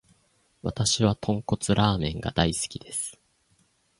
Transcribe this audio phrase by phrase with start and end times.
[0.63, 3.19] わたしは豚骨ラーメンが大好きです。